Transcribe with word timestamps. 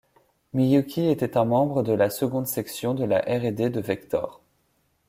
Miyuki 0.55 1.09
était 1.09 1.37
un 1.37 1.45
membre 1.45 1.83
de 1.83 1.93
la 1.93 2.09
seconde 2.09 2.47
section 2.47 2.95
de 2.95 3.05
la 3.05 3.19
R&D 3.19 3.69
de 3.69 3.79
Vector. 3.79 4.41